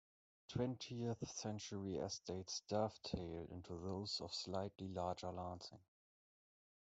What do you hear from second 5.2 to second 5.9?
Lancing.